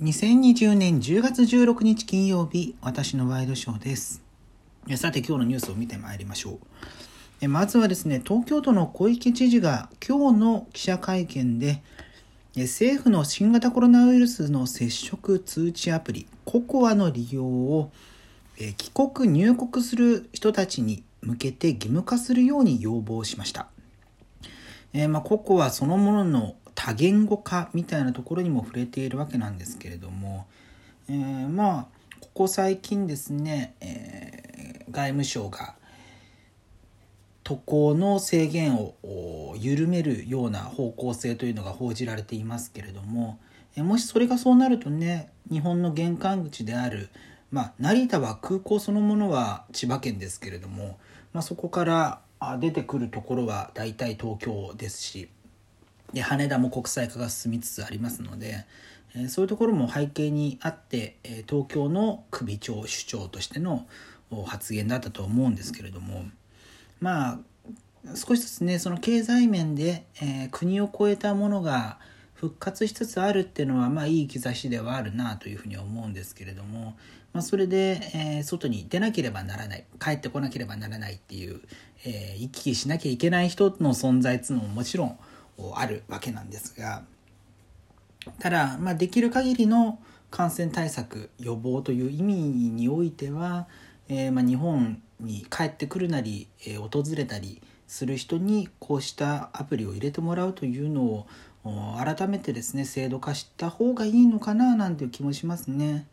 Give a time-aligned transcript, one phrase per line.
[0.00, 4.22] 2020年10月16日金曜日、私のワイドショーです。
[4.94, 6.60] さて今日のニュースを見てまいりましょ
[7.42, 7.48] う。
[7.48, 11.82] まずはですね、東京都の小池知事が今日の記者会見で、
[12.54, 17.90] 政府の新型コロナウイルスの接触通知アプリ、ココアの利用を
[18.76, 23.66] 帰国入国する人たちに向けて義務化するように要望しました。
[24.92, 30.46] えー、まあ、ココアそのものの多言語化みたいなところにも触れているわけなんですけれども、
[31.10, 31.86] えー、まあ
[32.20, 35.74] ここ最近ですね、えー、外務省が
[37.42, 43.40] 渡航の制限を緩めるような方向性というのが報じられていますけれども、
[43.74, 47.08] えー、もしそれがそうなるとね日本の玄関口である、
[47.50, 50.96] まあ、成田は空港そのものは千葉県ですけれども、
[51.32, 52.20] まあ、そこから
[52.60, 55.28] 出てくるところは大体東京ですし
[56.12, 58.64] で羽田も国際化が進みつつありますので、
[59.14, 63.86] えー、そういうところも背景にあって、えー、東京の首長首長としての
[64.46, 66.24] 発言だったと思うんですけれども
[67.00, 67.38] まあ
[68.14, 71.98] 少しずつねその経済面で、えー、国を超えたものが
[72.34, 76.96] 復活しつつあるっていうのはまあいい兆しではあるなというふうに思うんですけれども、
[77.32, 81.60] まあ、それで、えー、外に出なければならない帰ってこなければならないっていう、
[82.04, 85.18] えー、行き来しなきゃいけない人の存在っていうのももちろん
[85.76, 87.04] あるわけなんですが
[88.38, 89.98] ただ、まあ、できる限りの
[90.30, 93.66] 感染対策予防という意味においては、
[94.08, 101.26] えー、まあ、日本に帰ってくるなり、えー、訪れたりする人にこうしたアプリを入れてもらうというのを
[101.96, 106.06] 改めてですね制度化した方がいいのかななんていう気もしますね。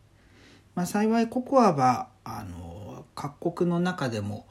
[0.74, 4.46] まあ、幸いココアはあの各国の中でも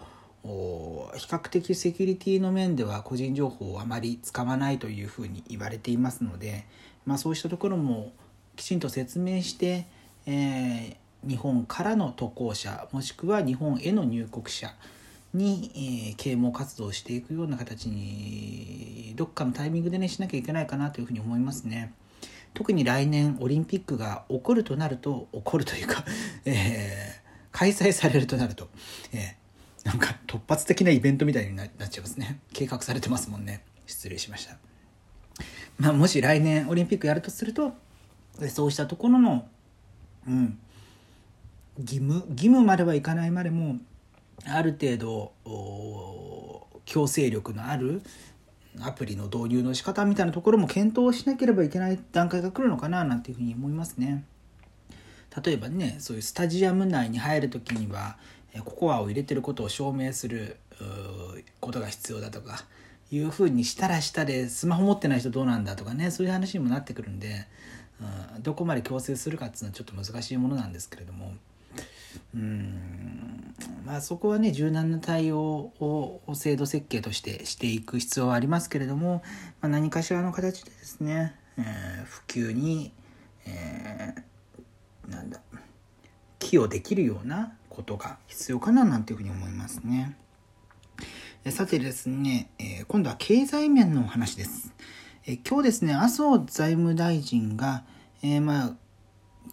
[0.45, 6.65] 比較的セキュリティの面では個人情報をあまり使わないというふうに言われていますので、
[7.05, 8.11] まあ、そうしたところも
[8.55, 9.87] きちんと説明して、
[10.27, 14.71] えー、日本からの渡航者もしくは日本への入国者
[15.33, 21.93] に、えー、啓蒙活動をしていくような形にどっかのタイミングでねしなきゃいけないかなというふうに思いますね。
[22.53, 26.05] 特に来年オリンピックが起こるとなると起こるというか、
[26.45, 28.69] えー、開催されるとなると、
[29.11, 29.44] えー
[29.85, 32.39] なんか突発的なイベントみたいになっちゃいますね。
[32.51, 33.63] 計画されてますもんね。
[33.85, 34.57] 失礼しました。
[35.77, 37.73] まあ、もし来年オリンピックやるとすると、
[38.49, 39.47] そうしたところの、
[40.27, 40.57] うん、
[41.77, 43.77] 義務、義務まではいかないまでも、
[44.47, 45.33] ある程度、
[46.85, 48.01] 強制力のある
[48.81, 54.25] アプリの導入の仕方みたいなところも検討しなければいけない段階が来るのかななんていうふうに思いますね。
[55.43, 58.17] 例えばね、そういうスタジアム内に入るときには、
[58.63, 60.57] ココアを入れてることを証明する
[61.59, 62.65] ことが必要だとか
[63.11, 67.47] いうふうにしたらしたでスマホ持ってない人どうなんだとかねそういう話にもなってくるんで、
[68.35, 71.33] うん、どこまで強制するかっていうのはちょっと難しいものなんですけれども
[72.33, 73.53] うん
[73.85, 79.21] まあそこはね柔軟な対応を制度設計としてしていく必要はありますけれども、
[79.61, 82.91] まあ、何かしらの形でですね、えー、普及に、
[83.45, 85.39] えー、なんだ
[86.39, 90.17] 寄与できるようなことが必要かななんていうふうに思いますね。
[91.51, 94.73] さてですね、え今度は経済面のお話です。
[95.27, 97.83] え今日ですね、麻生財務大臣が、
[98.23, 98.75] えー、まあ、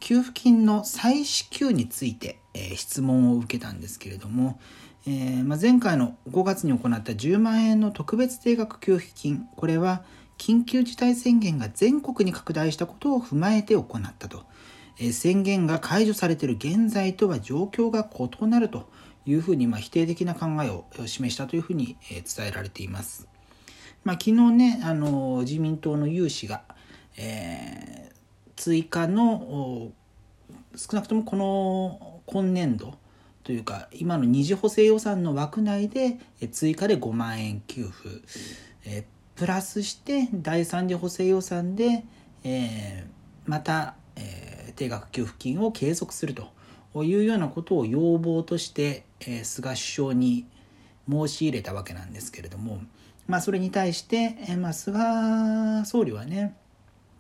[0.01, 4.59] 給付金の再支給について、えー、質問を受けたんですけれども、
[5.07, 10.05] えー、まあ、前回の5月に行った10万円の特別定額給付金、これは
[10.39, 14.45] 緊急事態宣言が全国に拡大したことを踏まえて行ったと。
[15.13, 18.89] 宣言が解除されている現在とは状況が異なると
[19.25, 23.29] いうふうに、まあ、否定的な考えを示したというふうに伝えられています。
[24.05, 26.63] まあ、昨日ねあの自民党の有志が、
[27.17, 28.13] えー、
[28.57, 29.93] 追加の
[30.75, 32.95] 少なくともこの今年度
[33.45, 36.19] というか今の二次補正予算の枠内で
[36.51, 38.09] 追加で5万円給付、
[38.87, 39.05] えー、
[39.37, 42.05] プラスして第三次補正予算で、
[42.43, 50.47] えー、また、えー定額給付金を継続するというようなことを要望として、え、菅首相に
[51.09, 52.81] 申し入れたわけなんですけれども、
[53.27, 54.99] まあ、それに対して、えまあ、菅
[55.85, 56.55] 総理はね、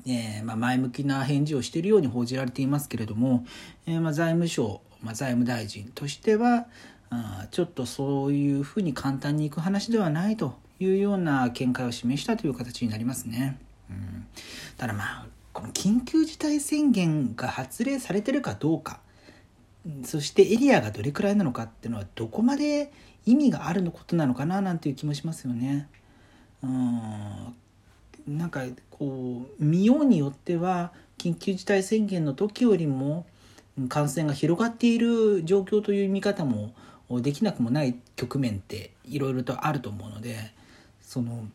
[0.07, 3.45] えーまあ、前向きな返事をしているように報じられていますけれども、
[3.87, 6.67] えーまあ、財務省、まあ、財務大臣としては
[7.11, 13.59] あちょっとそういうふうに簡単にいく話ではないというような見解を示したという形になりますね。
[13.91, 14.27] うん、
[14.79, 19.01] ただまあこの緊急事態宣言が発令されてるかどうか
[20.05, 22.93] そしてエリアがどれくらいなのかっていうのはどこまで
[23.27, 25.89] 意味があるのことなのかななんていう気もしますよね。
[26.63, 27.57] うん
[28.29, 33.27] なんかこう見ようによっては緊急事態宣言の時よりも
[33.89, 36.73] 感染が広がっている状況という見方も
[37.11, 40.53] できなくもない局面っていろいろとあると思うので
[41.01, 41.47] その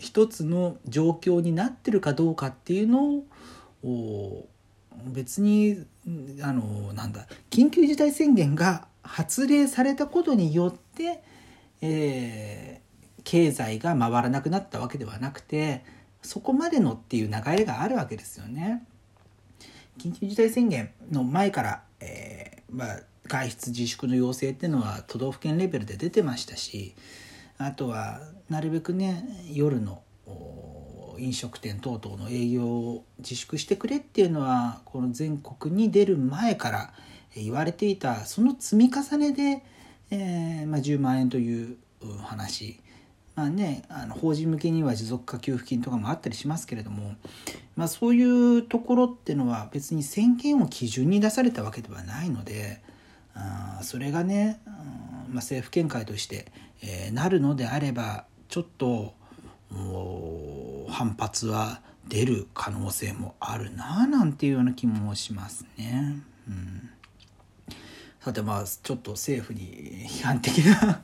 [0.00, 3.22] 一つの状況になってるかどうかっていうの
[3.84, 4.46] を
[5.06, 5.84] 別に
[6.42, 11.22] あのなんだ緊急事態宣言が発令されたことによって、
[11.80, 15.84] えー、経済が回らなくなったわけではなくて
[16.22, 18.82] そこまでのっていう流れがあるわけですよね。
[19.98, 26.94] 緊急事態宣言の前から、えー、まあ、外出自粛の要請っていうのは都道府県レベルで出てましたし
[27.62, 29.22] あとはなるべくね
[29.52, 30.02] 夜の
[31.18, 36.94] 飲食店等々の営業を自粛してくれっていうのはこの全国に出る前から
[37.36, 39.62] 言われていたその積み重ねで、
[40.10, 41.76] えー、まあ、10万円という
[42.24, 42.80] 話。
[43.36, 47.14] まあね、あの法人向けには持続化給付金とかもあったりしますけれども、
[47.76, 52.82] まあ、そういうところってのは別に宣言を基準に出されたわけではないので
[53.34, 54.60] あそれがね、
[55.30, 59.14] まあ、政府見解として、えー、なるのであればちょっと
[60.88, 66.22] 反発は出る可能性もあるななんていうような気もしますね。
[66.48, 66.90] うん
[68.20, 71.00] さてまあちょっと政府に批判的な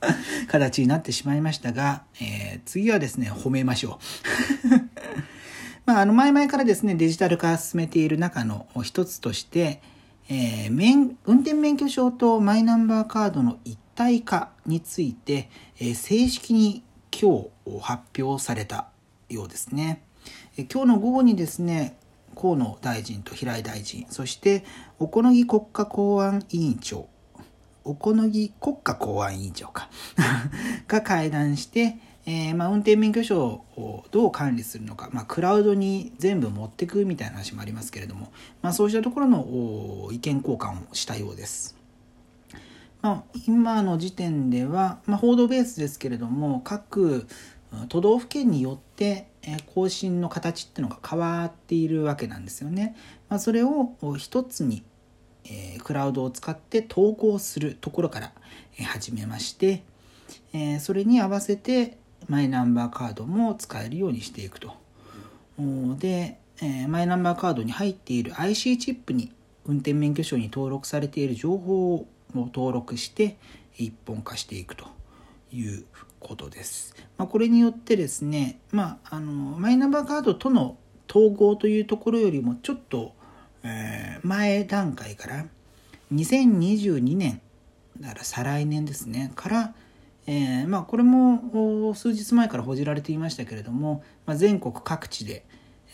[0.47, 3.99] 形になってしまいましたが、えー、次はですね褒めましょ
[4.65, 4.67] う。
[5.87, 9.81] まあ、あの前々からですねデジタル化進めている中の一つとして、
[10.29, 15.49] えー、免運転免許証とマイナンバーカードの一体化について、
[15.79, 18.87] え、正式に今日発表された
[19.27, 20.03] ようですね。
[20.57, 21.97] え今日の午後にですね
[22.35, 24.63] 河野大臣と平井大臣そして
[24.99, 27.07] 小此木国家公安委員長
[27.83, 29.89] 小此木国家公安委員長か
[30.87, 41.77] が会談して、えー、まあ、運転免許証をどう管理するのか、まあ、クラウドに全部持ってくみたいな話もありますけれども、まあ、そうしたところの意見交換をしたようです。
[43.01, 47.27] まあ、今の時点では、まあ、報道ベースですけれども各
[47.89, 49.27] 都道府県によって
[49.73, 52.95] 更新の形っていうのが変わっているわけなんですよね。
[53.29, 54.83] まあ、それを一つに、
[55.83, 58.33] クラウドを使って投稿するところから、
[58.85, 59.83] 始めまして、
[60.79, 61.97] それに合わせて
[62.27, 64.73] マイナンバーカードも使えるようにしていくと。
[65.99, 66.39] で、
[66.87, 69.31] マイナンバーカードに入っている IC チップに
[69.65, 72.07] 運転免許証に登録されている情報を
[72.45, 73.37] 登録して
[73.77, 74.85] 一本化していくと
[75.51, 75.85] いう
[76.19, 76.95] ことです。
[77.17, 80.77] まあ、これによってですね、まあ、あのマイナンバーカードとの
[81.09, 83.13] 統合というところよりもちょっと、
[83.63, 85.45] えー、前段階から
[86.13, 87.41] 2022年
[87.99, 89.73] だから再来年ですねから、
[90.27, 95.45] えー、まあ、これも数日前から報じられていましたけれども、まあ、全国各地で、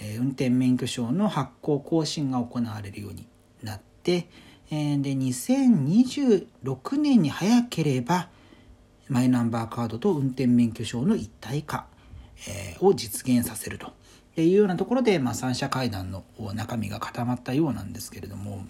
[0.01, 3.28] え、運転免許証の発行更新が行われるように
[3.62, 4.28] なって、
[4.71, 8.30] えで2026年に早ければ
[9.10, 11.86] マイナンバーカードと運転免許証の一体化、
[12.48, 13.92] えー、を実現させると。
[14.36, 16.24] いうようなところで、まあ、三者会談の
[16.56, 18.65] 中身が固まったようなんですけれども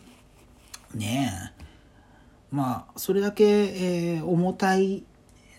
[0.94, 1.64] ねえ。
[2.52, 5.04] まあそれだけ、えー、重たい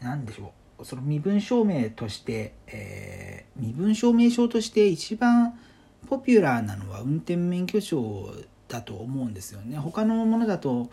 [0.02, 0.84] 何でしょう。
[0.84, 5.58] その身分証明として、えー、身分証明書として一番
[6.08, 8.32] ポピュラーなのは運転免許証
[8.74, 9.76] だと思うんですよね。
[9.78, 10.90] 他のものだと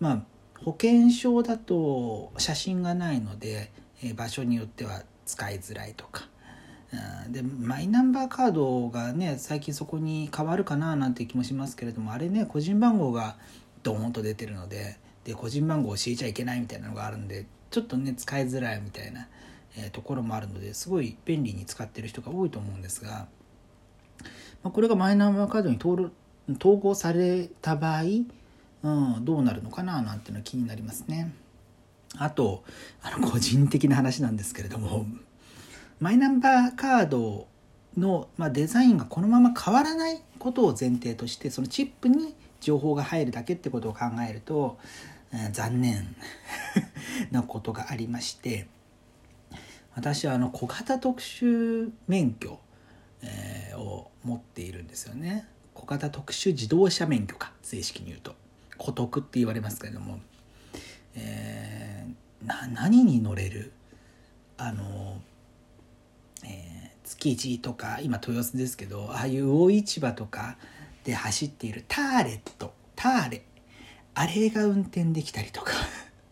[0.00, 0.22] まあ
[0.64, 3.70] 保険証だと写真がないので、
[4.02, 6.28] え場所によっては使いづらいとか、
[7.26, 13.36] うん、でマイナンバーカードがね最近そこに変わるかななんて気もしますけれどもあれね個人番号が
[13.82, 19.28] ドーンと出てるのでで個人番号を教えちゃいけないみたいなのがあるんでちょっとね使いづらいみたいな、
[19.76, 23.28] えところもあるのですごい便利に使ってる人が多いと思うんですが、
[24.62, 26.10] ま、これがマイナンバーカードに登
[26.56, 28.02] 統合された場合
[28.82, 31.32] うん、どうなるのかななんていうのは気になりますね。
[32.16, 32.64] あと
[33.02, 35.06] あの個人的な話なんですけれども
[36.00, 37.46] マイナンバーカード
[37.98, 44.78] の、まあ、デザインがこのまま変わらないことを前提としてそのチップに情報が入るだけってことを考えると、
[45.34, 46.16] えー、残念
[47.30, 48.68] なことがありまして
[49.94, 52.58] 私はあの小型特殊免許、
[53.22, 55.46] えー、を持っているんですよね
[55.78, 58.34] 小型特殊自動車免許か正式に言うと。
[58.76, 60.18] 孤独って言われますけれども、
[61.14, 63.72] えー、な何に乗れる？
[64.56, 65.20] あの、
[66.44, 70.56] えー、築地とか今豊洲ですけどああいう魚市場とか
[71.04, 73.44] で走っているターレットターレ
[74.14, 75.72] あれが運転できたりとか。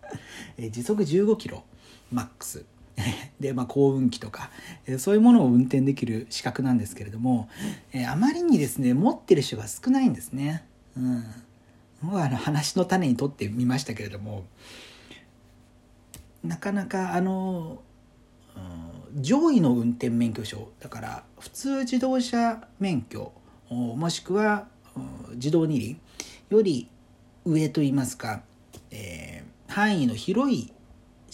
[0.59, 1.65] 時速15キロ
[2.11, 2.65] マックス。
[3.41, 4.51] で、まあ、幸運期とか、
[4.87, 7.49] えそういうものを運転できる資格なんですけれども、
[7.93, 10.65] えあまりにですね持ってる人が少ないんですね。
[10.97, 11.25] うん、
[12.03, 14.45] 僕はあの話の種にとってみましたけれども
[16.43, 17.83] なかなかあの、
[19.15, 23.33] うん、上位の運転免許証だから普通自動車免許
[23.69, 26.01] もしくは、うん、自動二輪
[26.51, 26.89] より
[27.45, 28.43] 上といいますか、
[28.91, 30.73] えー、範囲の広い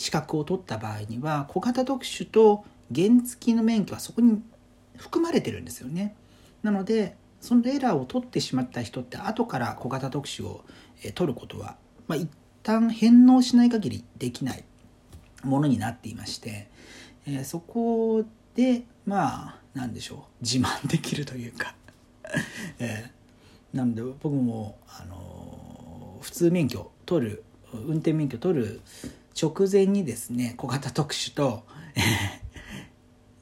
[0.02, 4.42] 資格を取った場合には小型特殊と原付の免許はそこに
[4.97, 6.16] 含まれてるんですよね。
[6.64, 10.64] なのでそのエラーを取ってしまった人って後から小型特殊を
[11.14, 11.76] 取ることは、
[12.09, 12.28] まあ、一
[12.64, 14.64] 旦返納しない限りできない
[15.44, 16.68] ものになっていまして、
[17.26, 18.25] えー、そこ
[18.56, 21.76] でまあ何でしょう自慢できるというか
[22.80, 28.80] えー、なので僕も、あのー、普通免許取る運転免許取る
[29.40, 31.64] 直前にですね小型特殊と、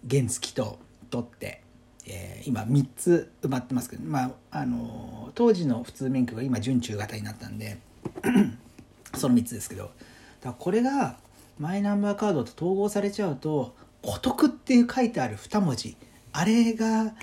[0.08, 0.78] 原付と
[1.10, 1.62] 取って、
[2.06, 7.78] えー、今3つ埋まってますけど、まああのー、当時の普通免許が今準中型になったんで
[9.14, 9.90] その3つですけど
[10.40, 11.16] だこれが
[11.58, 15.96] マイナンバーカードと統合されちゃうと「孤独」っていう書いてある2文字
[16.32, 17.14] あれが、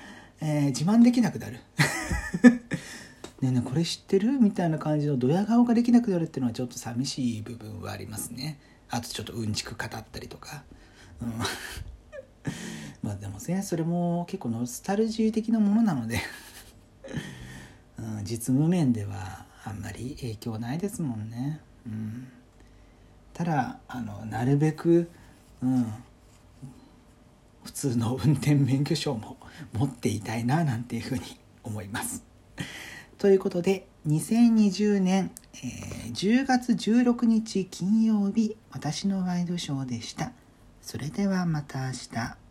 [0.42, 1.60] えー、自慢できなくなる。
[3.42, 4.32] ねえねえこれ知ってる？
[4.40, 8.60] みたいな感じのドヤ顔ができなくなるっていうのはちょっと寂しい部分はありますね。
[8.90, 10.64] あとちょっとうんちく語ったりとか、
[11.22, 11.34] うん、
[13.04, 16.20] まあでもねそれも結構ノスタルジー的なものなので。
[18.00, 21.62] うん、実務面ではあんまり影響ないですもんね。
[21.86, 22.28] うん。
[23.34, 25.10] ただあのなるべく、
[25.62, 25.94] うん、
[27.64, 29.38] 普通の運転免許証も
[29.74, 31.24] 持っていたいななんていうふうに
[31.64, 32.24] 思います。
[33.18, 40.34] ということで2020年、えー、10月16日金曜日私のワイドショーでした。
[40.82, 42.47] それではまた明日。